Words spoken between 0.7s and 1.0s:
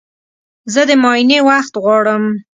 زه د